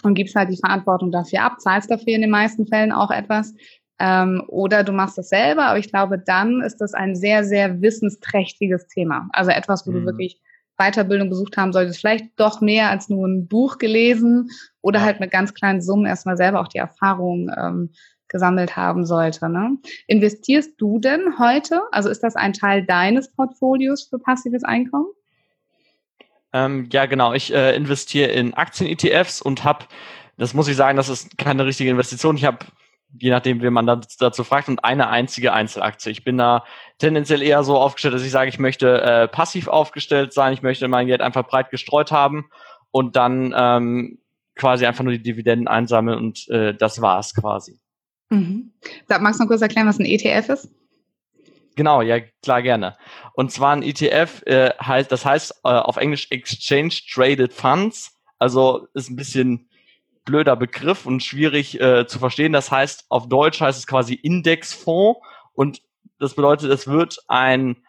[0.03, 3.53] und gibst halt die Verantwortung dafür ab, zahlst dafür in den meisten Fällen auch etwas,
[3.99, 7.81] ähm, oder du machst das selber, aber ich glaube, dann ist das ein sehr, sehr
[7.81, 9.29] wissensträchtiges Thema.
[9.31, 9.95] Also etwas, wo mhm.
[9.95, 10.41] du wirklich
[10.77, 14.49] Weiterbildung besucht haben solltest, vielleicht doch mehr als nur ein Buch gelesen
[14.81, 17.91] oder halt mit ganz kleinen Summen erstmal selber auch die Erfahrung ähm,
[18.27, 19.47] gesammelt haben sollte.
[19.49, 19.77] Ne?
[20.07, 21.81] Investierst du denn heute?
[21.91, 25.07] Also ist das ein Teil deines Portfolios für passives Einkommen?
[26.51, 27.33] Ähm, ja, genau.
[27.33, 29.85] Ich äh, investiere in Aktien-ETFs und habe,
[30.37, 32.35] das muss ich sagen, das ist keine richtige Investition.
[32.35, 32.59] Ich habe
[33.19, 36.11] je nachdem, wie man dazu fragt, und eine einzige Einzelaktie.
[36.11, 36.63] Ich bin da
[36.97, 40.87] tendenziell eher so aufgestellt, dass ich sage, ich möchte äh, passiv aufgestellt sein, ich möchte
[40.87, 42.49] mein Geld einfach breit gestreut haben
[42.91, 44.19] und dann ähm,
[44.55, 47.79] quasi einfach nur die Dividenden einsammeln und äh, das war's quasi.
[48.29, 48.73] Mhm.
[49.07, 50.69] Magst du noch kurz erklären, was ein ETF ist?
[51.75, 52.95] Genau, ja, klar, gerne.
[53.33, 58.15] Und zwar ein ETF äh, heißt, das heißt äh, auf Englisch Exchange Traded Funds.
[58.37, 59.69] Also ist ein bisschen
[60.25, 62.53] blöder Begriff und schwierig äh, zu verstehen.
[62.53, 65.19] Das heißt, auf Deutsch heißt es quasi Indexfonds
[65.53, 65.81] und
[66.19, 67.83] das bedeutet, es wird ein,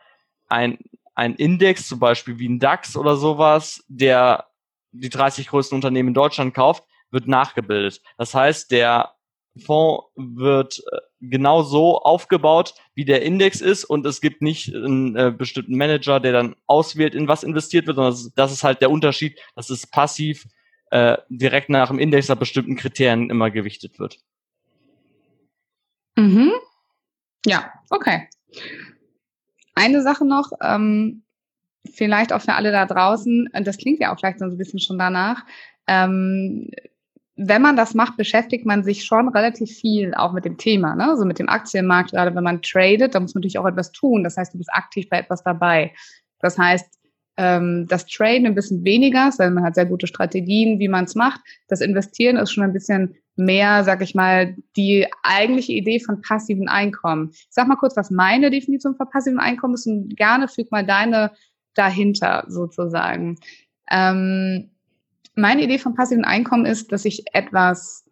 [0.49, 0.79] ein,
[1.15, 4.47] ein Index, zum Beispiel wie ein DAX oder sowas, der
[4.93, 8.01] die 30 größten Unternehmen in Deutschland kauft, wird nachgebildet.
[8.19, 9.15] Das heißt, der
[9.57, 15.17] Fonds wird äh, genau so aufgebaut, wie der Index ist und es gibt nicht einen
[15.17, 18.91] äh, bestimmten Manager, der dann auswählt, in was investiert wird, sondern das ist halt der
[18.91, 20.47] Unterschied, dass es passiv
[20.91, 24.19] äh, direkt nach dem Index nach bestimmten Kriterien immer gewichtet wird.
[26.17, 26.53] Mhm.
[27.47, 28.29] Ja, okay.
[29.75, 31.25] Eine Sache noch, ähm,
[31.93, 34.99] vielleicht auch für alle da draußen, das klingt ja auch vielleicht so ein bisschen schon
[34.99, 35.45] danach,
[35.87, 36.71] ähm,
[37.37, 41.11] wenn man das macht, beschäftigt man sich schon relativ viel auch mit dem Thema, ne?
[41.11, 44.23] also mit dem Aktienmarkt, gerade wenn man tradet, da muss man natürlich auch etwas tun.
[44.23, 45.93] Das heißt, du bist aktiv bei etwas dabei.
[46.39, 46.87] Das heißt,
[47.37, 51.15] ähm, das Traden ein bisschen weniger, weil man hat sehr gute Strategien, wie man es
[51.15, 51.41] macht.
[51.69, 56.69] Das Investieren ist schon ein bisschen mehr, sag ich mal, die eigentliche Idee von passiven
[56.69, 57.31] Einkommen.
[57.33, 60.87] Ich sag mal kurz, was meine Definition von passiven Einkommen ist und gerne füg mal
[60.87, 61.33] deine
[61.75, 63.39] dahinter sozusagen.
[63.91, 64.71] Ähm,
[65.35, 68.09] meine Idee von passivem Einkommen ist, dass ich etwas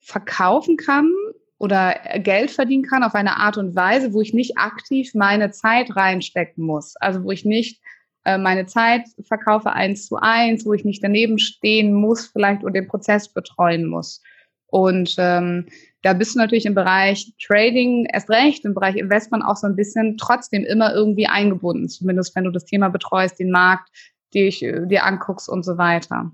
[0.00, 1.10] verkaufen kann
[1.58, 5.96] oder Geld verdienen kann auf eine Art und Weise, wo ich nicht aktiv meine Zeit
[5.96, 6.96] reinstecken muss.
[6.96, 7.80] Also wo ich nicht
[8.26, 12.74] äh, meine Zeit verkaufe eins zu eins, wo ich nicht daneben stehen muss vielleicht und
[12.74, 14.20] den Prozess betreuen muss.
[14.66, 15.66] Und ähm,
[16.02, 19.76] da bist du natürlich im Bereich Trading erst recht, im Bereich Investment auch so ein
[19.76, 23.90] bisschen trotzdem immer irgendwie eingebunden, zumindest wenn du das Thema betreust, den Markt,
[24.34, 26.32] dich, dir anguckst und so weiter.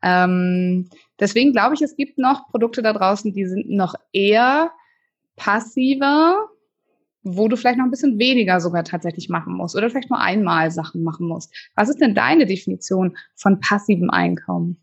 [0.00, 4.70] Ähm, deswegen glaube ich, es gibt noch Produkte da draußen, die sind noch eher
[5.34, 6.48] passiver,
[7.22, 10.70] wo du vielleicht noch ein bisschen weniger sogar tatsächlich machen musst oder vielleicht nur einmal
[10.70, 11.54] Sachen machen musst.
[11.74, 14.82] Was ist denn deine Definition von passivem Einkommen?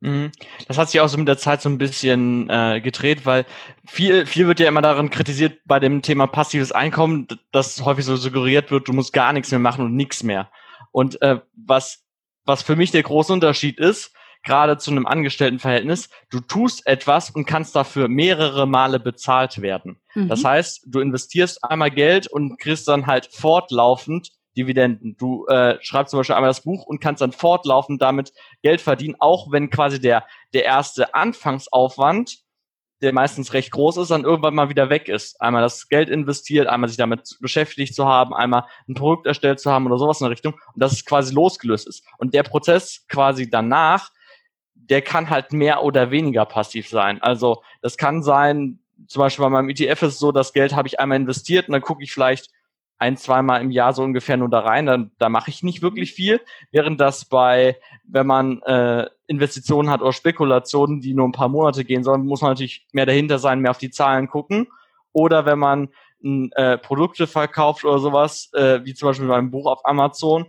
[0.00, 0.32] Mhm.
[0.66, 3.44] Das hat sich auch so mit der Zeit so ein bisschen äh, gedreht, weil
[3.86, 8.16] viel, viel wird ja immer daran kritisiert bei dem Thema passives Einkommen, dass häufig so
[8.16, 10.50] suggeriert wird, du musst gar nichts mehr machen und nichts mehr.
[10.90, 12.02] Und äh, was,
[12.46, 17.44] was für mich der große Unterschied ist, gerade zu einem Angestelltenverhältnis, du tust etwas und
[17.44, 20.00] kannst dafür mehrere Male bezahlt werden.
[20.14, 20.28] Mhm.
[20.28, 25.16] Das heißt, du investierst einmal Geld und kriegst dann halt fortlaufend Dividenden.
[25.16, 29.16] Du äh, schreibst zum Beispiel einmal das Buch und kannst dann fortlaufend damit Geld verdienen,
[29.18, 32.38] auch wenn quasi der, der erste Anfangsaufwand,
[33.00, 35.40] der meistens recht groß ist, dann irgendwann mal wieder weg ist.
[35.40, 39.70] Einmal das Geld investiert, einmal sich damit beschäftigt zu haben, einmal ein Produkt erstellt zu
[39.70, 42.04] haben oder sowas in der Richtung und dass es quasi losgelöst ist.
[42.18, 44.10] Und der Prozess quasi danach,
[44.90, 47.22] der kann halt mehr oder weniger passiv sein.
[47.22, 50.88] Also das kann sein, zum Beispiel bei meinem ETF ist es so, das Geld habe
[50.88, 52.50] ich einmal investiert und dann gucke ich vielleicht
[52.98, 56.12] ein, zweimal im Jahr so ungefähr nur da rein, dann, da mache ich nicht wirklich
[56.12, 61.48] viel, während das bei, wenn man äh, Investitionen hat oder Spekulationen, die nur ein paar
[61.48, 64.66] Monate gehen sollen, muss man natürlich mehr dahinter sein, mehr auf die Zahlen gucken.
[65.12, 65.88] Oder wenn man
[66.22, 70.46] äh, Produkte verkauft oder sowas, äh, wie zum Beispiel beim Buch auf Amazon,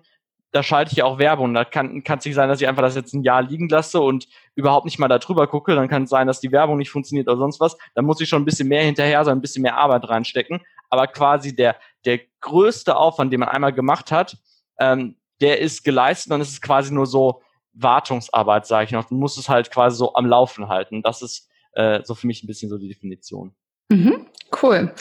[0.52, 1.54] da schalte ich ja auch Werbung.
[1.54, 4.28] Da kann es nicht sein, dass ich einfach das jetzt ein Jahr liegen lasse und
[4.56, 5.76] überhaupt nicht mal da drüber gucke.
[5.76, 7.78] Dann kann es sein, dass die Werbung nicht funktioniert oder sonst was.
[7.96, 10.62] Dann muss ich schon ein bisschen mehr hinterher sein, ein bisschen mehr Arbeit reinstecken.
[10.90, 14.38] Aber quasi der, der größte Aufwand, den man einmal gemacht hat,
[14.78, 17.42] ähm, der ist geleistet und es ist quasi nur so
[17.74, 19.06] Wartungsarbeit, sage ich noch.
[19.06, 21.02] Du musst es halt quasi so am Laufen halten.
[21.02, 23.56] Das ist äh, so für mich ein bisschen so die Definition.
[23.90, 24.28] Mhm,
[24.62, 24.94] cool.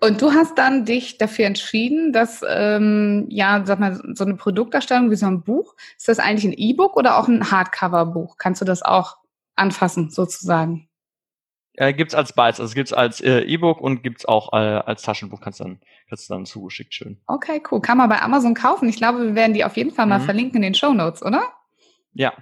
[0.00, 5.10] Und du hast dann dich dafür entschieden, dass, ähm, ja, sag mal, so eine Produkterstellung
[5.10, 8.36] wie so ein Buch, ist das eigentlich ein E-Book oder auch ein Hardcover-Buch?
[8.36, 9.16] Kannst du das auch
[9.56, 10.88] anfassen, sozusagen?
[11.74, 12.60] Äh, gibt's als beides.
[12.60, 15.40] Also gibt's als äh, E-Book und gibt's auch äh, als Taschenbuch.
[15.40, 17.20] Kannst dann, kannst du dann zugeschickt schön.
[17.26, 17.80] Okay, cool.
[17.80, 18.88] Kann man bei Amazon kaufen.
[18.88, 20.24] Ich glaube, wir werden die auf jeden Fall mal mhm.
[20.24, 21.52] verlinken in den Show Notes, oder?
[22.12, 22.32] Ja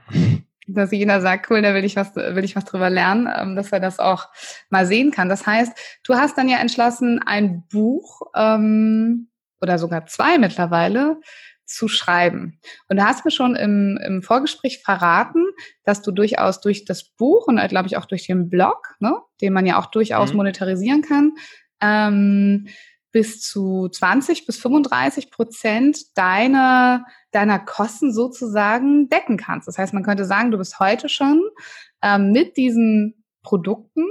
[0.74, 3.72] dass jeder sagt, cool, da will ich was, will ich was drüber lernen, ähm, dass
[3.72, 4.28] er das auch
[4.70, 5.28] mal sehen kann.
[5.28, 5.72] Das heißt,
[6.04, 9.28] du hast dann ja entschlossen, ein Buch ähm,
[9.60, 11.20] oder sogar zwei mittlerweile
[11.64, 12.58] zu schreiben.
[12.88, 15.44] Und du hast mir schon im, im Vorgespräch verraten,
[15.84, 19.52] dass du durchaus durch das Buch und glaube ich auch durch den Blog, ne, den
[19.52, 20.38] man ja auch durchaus mhm.
[20.38, 21.32] monetarisieren kann,
[21.80, 22.66] ähm,
[23.12, 29.68] bis zu 20 bis 35 Prozent deiner, deiner Kosten sozusagen decken kannst.
[29.68, 31.42] Das heißt, man könnte sagen, du bist heute schon
[32.02, 34.06] ähm, mit diesen Produkten,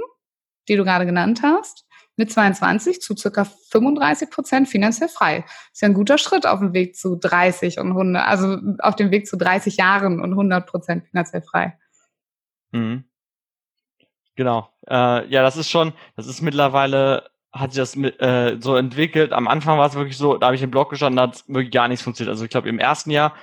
[0.68, 1.84] die du gerade genannt hast,
[2.16, 5.44] mit 22 zu circa 35 Prozent finanziell frei.
[5.72, 9.10] Ist ja ein guter Schritt auf dem Weg zu 30 und 100, also auf dem
[9.10, 11.78] Weg zu 30 Jahren und 100 Prozent finanziell frei.
[12.70, 13.04] Mhm.
[14.36, 14.68] Genau.
[14.88, 19.32] Äh, ja, das ist schon, das ist mittlerweile hat sich das mit, äh, so entwickelt.
[19.32, 21.70] Am Anfang war es wirklich so, da habe ich im Blog gestanden, da hat wirklich
[21.70, 22.30] gar nichts funktioniert.
[22.30, 23.34] Also ich glaube, im ersten Jahr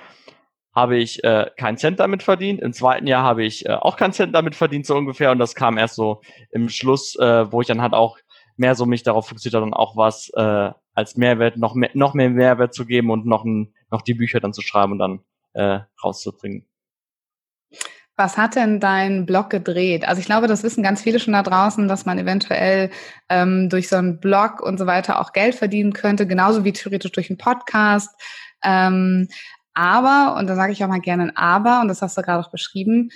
[0.74, 2.60] habe ich äh, keinen Cent damit verdient.
[2.60, 5.30] Im zweiten Jahr habe ich äh, auch keinen Cent damit verdient, so ungefähr.
[5.30, 6.20] Und das kam erst so
[6.50, 8.18] im Schluss, äh, wo ich dann halt auch
[8.56, 12.14] mehr so mich darauf fokussiert habe und auch was äh, als Mehrwert, noch mehr, noch
[12.14, 15.20] mehr Mehrwert zu geben und noch, ein, noch die Bücher dann zu schreiben und dann
[15.54, 16.66] äh, rauszubringen.
[18.20, 20.06] Was hat denn dein Blog gedreht?
[20.06, 22.90] Also ich glaube, das wissen ganz viele schon da draußen, dass man eventuell
[23.30, 27.12] ähm, durch so einen Blog und so weiter auch Geld verdienen könnte, genauso wie theoretisch
[27.12, 28.10] durch einen Podcast.
[28.62, 29.28] Ähm,
[29.72, 32.44] aber, und da sage ich auch mal gerne ein Aber, und das hast du gerade
[32.44, 33.08] auch beschrieben,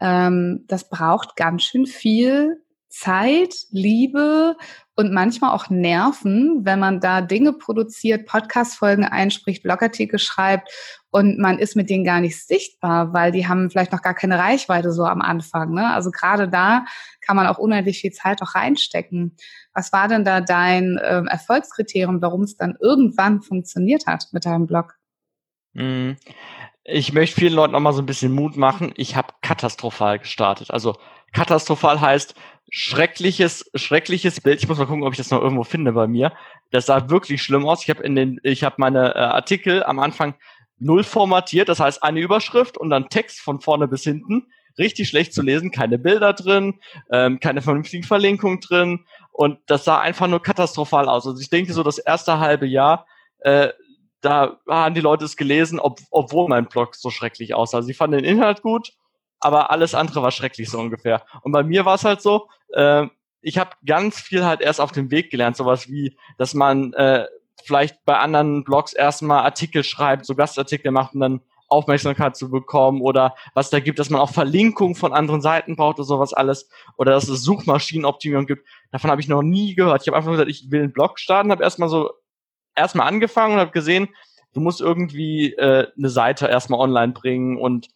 [0.00, 4.56] ähm, das braucht ganz schön viel Zeit, Liebe
[5.00, 10.70] und manchmal auch Nerven, wenn man da Dinge produziert, Podcast-Folgen einspricht, Blogartikel schreibt
[11.10, 14.38] und man ist mit denen gar nicht sichtbar, weil die haben vielleicht noch gar keine
[14.38, 15.72] Reichweite so am Anfang.
[15.72, 15.90] Ne?
[15.90, 16.84] Also gerade da
[17.22, 19.36] kann man auch unheimlich viel Zeit auch reinstecken.
[19.72, 24.66] Was war denn da dein äh, Erfolgskriterium, warum es dann irgendwann funktioniert hat mit deinem
[24.66, 24.96] Blog?
[25.72, 26.10] Mm,
[26.84, 28.92] ich möchte vielen Leuten noch mal so ein bisschen Mut machen.
[28.96, 30.70] Ich habe katastrophal gestartet.
[30.70, 30.96] Also
[31.32, 32.34] katastrophal heißt
[32.70, 34.62] schreckliches, schreckliches Bild.
[34.62, 36.32] Ich muss mal gucken, ob ich das noch irgendwo finde bei mir.
[36.70, 37.82] Das sah wirklich schlimm aus.
[37.82, 40.34] Ich habe in den, ich habe meine äh, Artikel am Anfang
[40.78, 44.46] null formatiert, das heißt eine Überschrift und dann Text von vorne bis hinten.
[44.78, 46.80] Richtig schlecht zu lesen, keine Bilder drin,
[47.12, 51.26] ähm, keine vernünftigen Verlinkungen drin und das sah einfach nur katastrophal aus.
[51.26, 53.06] Also ich denke so das erste halbe Jahr,
[53.40, 53.70] äh,
[54.20, 57.82] da haben die Leute es gelesen, ob, obwohl mein Blog so schrecklich aussah.
[57.82, 58.92] Sie fanden den Inhalt gut,
[59.40, 61.24] aber alles andere war schrecklich so ungefähr.
[61.42, 63.06] Und bei mir war es halt so, äh,
[63.42, 67.26] ich habe ganz viel halt erst auf dem Weg gelernt, sowas wie, dass man äh,
[67.64, 73.00] vielleicht bei anderen Blogs erstmal Artikel schreibt, so Gastartikel macht und dann Aufmerksamkeit zu bekommen
[73.00, 76.68] oder was da gibt, dass man auch Verlinkungen von anderen Seiten braucht oder sowas alles
[76.96, 78.66] oder dass es Suchmaschinenoptimierung gibt.
[78.90, 80.02] Davon habe ich noch nie gehört.
[80.02, 82.10] Ich habe einfach gesagt, ich will einen Blog starten, habe erstmal so
[82.74, 84.08] erstmal angefangen und habe gesehen,
[84.52, 87.88] du musst irgendwie äh, eine Seite erstmal online bringen und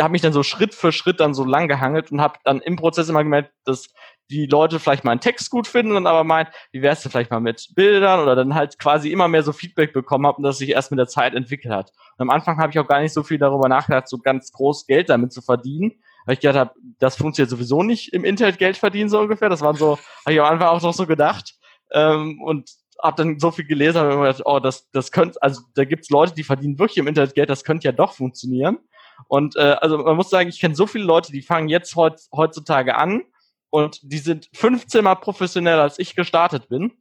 [0.00, 2.76] habe mich dann so Schritt für Schritt dann so lang gehangelt und habe dann im
[2.76, 3.88] Prozess immer gemerkt, dass
[4.30, 7.30] die Leute vielleicht mal einen Text gut finden und aber meinen, wie wär's denn vielleicht
[7.30, 10.58] mal mit Bildern oder dann halt quasi immer mehr so Feedback bekommen habe und das
[10.58, 11.90] sich erst mit der Zeit entwickelt hat.
[12.18, 14.86] Und am Anfang habe ich auch gar nicht so viel darüber nachgedacht, so ganz groß
[14.86, 15.92] Geld damit zu verdienen,
[16.26, 19.48] weil ich gedacht habe, das funktioniert sowieso nicht im Internet Geld verdienen so ungefähr.
[19.48, 21.54] Das waren so, habe ich am Anfang auch noch so gedacht
[21.92, 22.70] ähm, und
[23.02, 26.10] habe dann so viel gelesen, habe mir gedacht, oh, das, das könnte, also da gibt's
[26.10, 28.78] Leute, die verdienen wirklich im Internet Geld, das könnte ja doch funktionieren.
[29.26, 32.20] Und äh, also man muss sagen, ich kenne so viele Leute, die fangen jetzt heut,
[32.32, 33.22] heutzutage an
[33.70, 36.92] und die sind 15 mal professioneller als ich gestartet bin,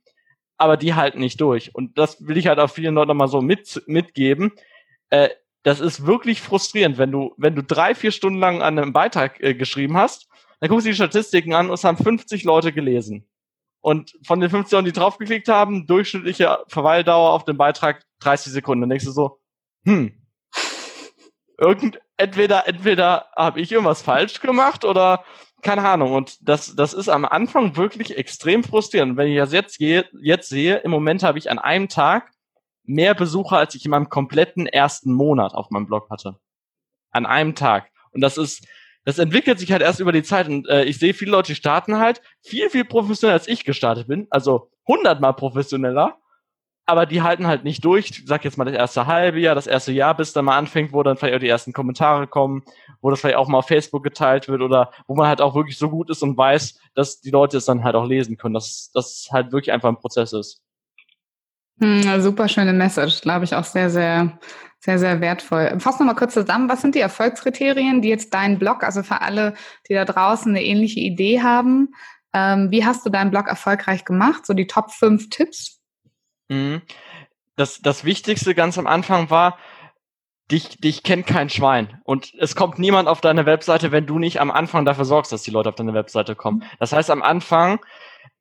[0.58, 1.74] aber die halten nicht durch.
[1.76, 4.52] Und das will ich halt auch vielen Leuten mal so mit, mitgeben.
[5.10, 5.30] Äh,
[5.64, 9.42] das ist wirklich frustrierend, wenn du, wenn du drei, vier Stunden lang an einem Beitrag
[9.42, 10.28] äh, geschrieben hast,
[10.60, 13.28] dann guckst du die Statistiken an und es haben 50 Leute gelesen.
[13.82, 18.82] Und von den 50 Leuten, die draufgeklickt haben, durchschnittliche Verweildauer auf dem Beitrag 30 Sekunden.
[18.82, 19.40] Dann denkst du so,
[19.86, 20.12] hm,
[21.58, 25.24] irgend, entweder, entweder habe ich irgendwas falsch gemacht oder
[25.62, 26.14] keine Ahnung.
[26.14, 29.18] Und das, das ist am Anfang wirklich extrem frustrierend.
[29.18, 32.32] Wenn ich das jetzt, jetzt sehe, im Moment habe ich an einem Tag
[32.84, 36.40] mehr Besucher, als ich in meinem kompletten ersten Monat auf meinem Blog hatte.
[37.12, 37.90] An einem Tag.
[38.12, 38.66] Und das ist,
[39.04, 40.48] das entwickelt sich halt erst über die Zeit.
[40.48, 44.08] Und äh, ich sehe viele Leute, die starten halt viel, viel professioneller, als ich gestartet
[44.08, 44.28] bin.
[44.30, 46.18] Also hundertmal professioneller
[46.88, 48.10] aber die halten halt nicht durch.
[48.10, 50.94] Ich sag jetzt mal das erste halbe Jahr, das erste Jahr, bis dann mal anfängt,
[50.94, 52.64] wo dann vielleicht auch die ersten Kommentare kommen,
[53.02, 55.78] wo das vielleicht auch mal auf Facebook geteilt wird oder wo man halt auch wirklich
[55.78, 58.90] so gut ist und weiß, dass die Leute es dann halt auch lesen können, dass
[58.94, 60.62] das halt wirklich einfach ein Prozess ist.
[61.82, 64.40] Hm, super schöne Message, glaube ich auch sehr, sehr,
[64.80, 65.78] sehr, sehr wertvoll.
[65.80, 69.56] Fass nochmal kurz zusammen, was sind die Erfolgskriterien, die jetzt dein Blog, also für alle,
[69.90, 71.90] die da draußen eine ähnliche Idee haben,
[72.34, 74.46] ähm, wie hast du deinen Blog erfolgreich gemacht?
[74.46, 75.77] So die Top 5 Tipps
[76.50, 76.82] Mhm.
[77.56, 79.58] Das, das Wichtigste ganz am Anfang war,
[80.52, 82.02] dich, dich kennt kein Schwein.
[82.04, 85.44] Und es kommt niemand auf deine Webseite, wenn du nicht am Anfang dafür sorgst, dass
[85.44, 86.60] die Leute auf deine Webseite kommen.
[86.60, 86.64] Mhm.
[86.80, 87.80] Das heißt, am Anfang,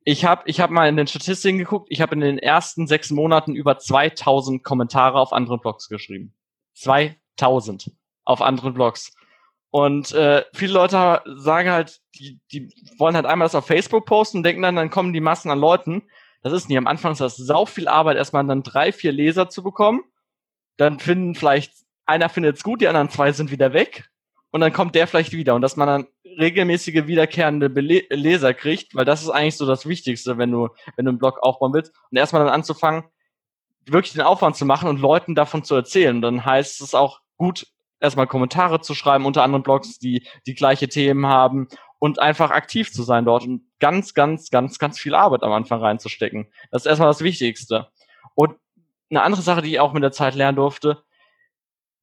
[0.03, 3.11] ich habe ich hab mal in den Statistiken geguckt, ich habe in den ersten sechs
[3.11, 6.33] Monaten über 2000 Kommentare auf anderen Blogs geschrieben.
[6.75, 7.91] 2000
[8.23, 9.13] auf anderen Blogs.
[9.69, 14.37] Und äh, viele Leute sagen halt, die, die wollen halt einmal das auf Facebook posten
[14.37, 16.03] und denken dann, dann kommen die Massen an Leuten.
[16.43, 16.77] Das ist nicht.
[16.77, 20.03] Am Anfang ist das sau viel Arbeit, erstmal dann drei, vier Leser zu bekommen.
[20.77, 21.73] Dann finden vielleicht,
[22.05, 24.09] einer findet es gut, die anderen zwei sind wieder weg.
[24.51, 25.55] Und dann kommt der vielleicht wieder.
[25.55, 29.87] Und dass man dann regelmäßige wiederkehrende Bele Leser kriegt, weil das ist eigentlich so das
[29.87, 31.93] Wichtigste, wenn du, wenn du einen Blog aufbauen willst.
[32.11, 33.03] Und erstmal dann anzufangen,
[33.85, 36.15] wirklich den Aufwand zu machen und Leuten davon zu erzählen.
[36.15, 37.67] Und dann heißt es auch gut,
[37.99, 41.67] erstmal Kommentare zu schreiben unter anderen Blogs, die die gleiche Themen haben
[41.99, 45.81] und einfach aktiv zu sein dort und ganz, ganz, ganz, ganz viel Arbeit am Anfang
[45.81, 46.47] reinzustecken.
[46.71, 47.87] Das ist erstmal das Wichtigste.
[48.35, 48.55] Und
[49.09, 51.03] eine andere Sache, die ich auch mit der Zeit lernen durfte,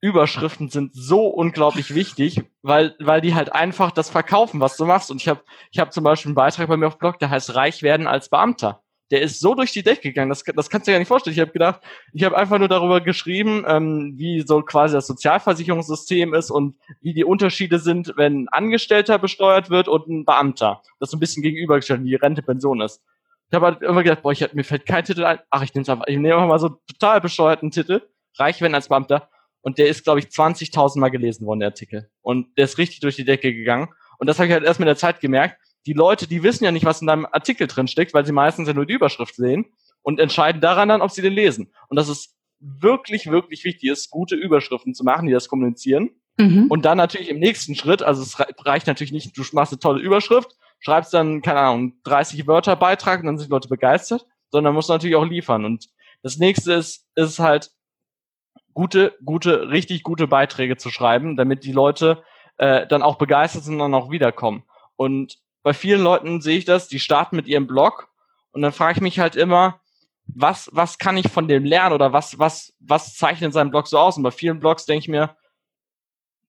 [0.01, 5.11] Überschriften sind so unglaublich wichtig, weil, weil die halt einfach das verkaufen, was du machst.
[5.11, 7.55] Und ich habe ich hab zum Beispiel einen Beitrag bei mir auf Blog, der heißt
[7.55, 10.91] Reich werden als Beamter der ist so durch die Decke gegangen, das, das kannst du
[10.91, 11.35] dir gar nicht vorstellen.
[11.35, 11.81] Ich habe gedacht,
[12.13, 17.13] ich habe einfach nur darüber geschrieben, ähm, wie so quasi das Sozialversicherungssystem ist und wie
[17.13, 20.83] die Unterschiede sind, wenn ein Angestellter besteuert wird und ein Beamter.
[21.01, 23.03] Das so ein bisschen gegenübergestellt, wie die Rente, Pension ist.
[23.51, 25.39] Ich habe halt immer gedacht, boah, ich, hab, mir fällt kein Titel ein.
[25.51, 28.03] Ach, ich nehme einfach, ich nehme einfach mal so total bescheuerten Titel,
[28.39, 29.29] reich werden als Beamter.
[29.61, 32.11] Und der ist, glaube ich, 20.000 Mal gelesen worden, der Artikel.
[32.21, 33.89] Und der ist richtig durch die Decke gegangen.
[34.19, 36.73] Und das habe ich halt erst mit der Zeit gemerkt die Leute, die wissen ja
[36.73, 39.67] nicht, was in deinem Artikel drin steckt, weil sie meistens ja nur die Überschrift sehen
[40.03, 41.73] und entscheiden daran dann, ob sie den lesen.
[41.89, 46.11] Und das ist wirklich, wirklich wichtig ist, gute Überschriften zu machen, die das kommunizieren.
[46.39, 46.67] Mhm.
[46.69, 50.03] Und dann natürlich im nächsten Schritt, also es reicht natürlich nicht, du machst eine tolle
[50.03, 54.75] Überschrift, schreibst dann, keine Ahnung, 30 Wörter Beitrag und dann sind die Leute begeistert, sondern
[54.75, 55.65] musst du natürlich auch liefern.
[55.65, 55.89] Und
[56.23, 57.71] das nächste ist, ist halt
[58.73, 62.23] gute, gute, richtig gute Beiträge zu schreiben, damit die Leute
[62.59, 64.65] äh, dann auch begeistert sind und dann auch wiederkommen.
[64.97, 68.09] Und bei vielen Leuten sehe ich das, die starten mit ihrem Blog
[68.53, 69.81] und dann frage ich mich halt immer,
[70.27, 73.99] was, was kann ich von dem lernen oder was, was, was zeichnet sein Blog so
[73.99, 74.17] aus?
[74.17, 75.37] Und bei vielen Blogs denke ich mir,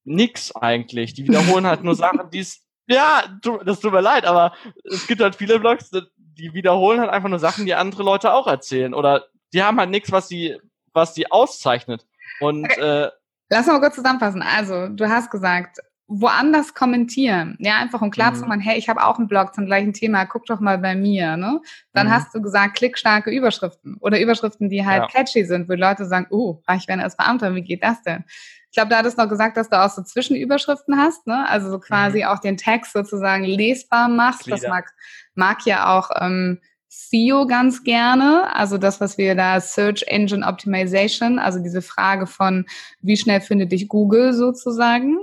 [0.04, 1.14] nix eigentlich.
[1.14, 3.24] Die wiederholen halt nur Sachen, die es, ja,
[3.66, 7.40] das tut mir leid, aber es gibt halt viele Blogs, die wiederholen halt einfach nur
[7.40, 8.94] Sachen, die andere Leute auch erzählen.
[8.94, 10.60] Oder die haben halt nichts, was sie,
[10.94, 12.06] was die auszeichnet.
[12.42, 13.06] Und, okay.
[13.06, 13.12] äh,
[13.50, 14.42] Lass mal kurz zusammenfassen.
[14.42, 17.58] Also, du hast gesagt, woanders kommentieren.
[17.60, 18.36] Ja, einfach um klar mhm.
[18.36, 20.96] zu machen, hey, ich habe auch einen Blog zum gleichen Thema, guck doch mal bei
[20.96, 21.36] mir.
[21.38, 21.62] Ne?
[21.94, 22.12] Dann mhm.
[22.12, 25.08] hast du gesagt, klickstarke Überschriften oder Überschriften, die halt ja.
[25.08, 28.24] catchy sind, wo Leute sagen, oh, ich werde als Beamter, wie geht das denn?
[28.70, 31.48] Ich glaube, da hattest du noch gesagt, dass du auch so Zwischenüberschriften hast, ne?
[31.48, 32.26] Also so quasi mhm.
[32.26, 34.44] auch den Text sozusagen lesbar machst.
[34.44, 34.58] Glieder.
[34.58, 34.86] Das mag,
[35.34, 41.40] mag ja auch ähm, SEO ganz gerne, also das, was wir da Search Engine Optimization,
[41.40, 42.66] also diese Frage von,
[43.02, 45.18] wie schnell findet dich Google sozusagen.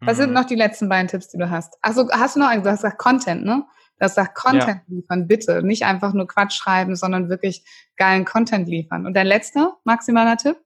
[0.00, 0.22] Was mhm.
[0.22, 1.76] sind noch die letzten beiden Tipps, die du hast?
[1.82, 3.64] Also hast du noch einen, du hast gesagt Content, ne?
[3.98, 4.94] Du hast gesagt Content ja.
[4.94, 5.62] liefern, bitte.
[5.62, 7.64] Nicht einfach nur Quatsch schreiben, sondern wirklich
[7.96, 9.06] geilen Content liefern.
[9.06, 10.56] Und dein letzter maximaler Tipp?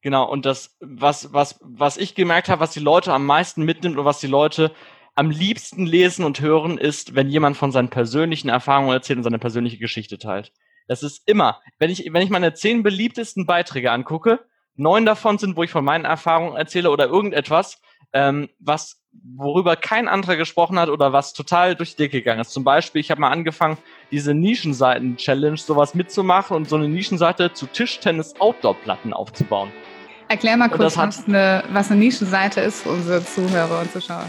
[0.00, 3.96] Genau, und das, was, was, was ich gemerkt habe, was die Leute am meisten mitnimmt
[3.96, 4.72] und was die Leute
[5.14, 9.40] am liebsten lesen und hören, ist, wenn jemand von seinen persönlichen Erfahrungen erzählt und seine
[9.40, 10.52] persönliche Geschichte teilt.
[10.86, 14.40] Das ist immer, wenn ich, wenn ich meine zehn beliebtesten Beiträge angucke,
[14.74, 17.80] neun davon sind, wo ich von meinen Erfahrungen erzähle oder irgendetwas,
[18.12, 22.50] ähm, was worüber kein anderer gesprochen hat oder was total durch die Decke gegangen ist.
[22.50, 23.78] Zum Beispiel, ich habe mal angefangen,
[24.10, 29.70] diese Nischenseiten-Challenge sowas mitzumachen und so eine Nischenseite zu Tischtennis-Outdoor-Platten aufzubauen.
[30.28, 34.26] Erklär mal kurz, was eine, was eine Nischenseite ist für unsere Zuhörer und Zuschauer.